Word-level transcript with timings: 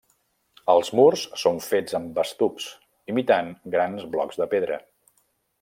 Els 0.73 0.87
murs 0.99 1.25
són 1.41 1.59
fets 1.67 1.99
amb 2.01 2.17
estucs, 2.23 2.71
imitant 3.15 3.55
grans 3.77 4.11
blocs 4.17 4.43
de 4.45 4.53
pedra. 4.57 4.85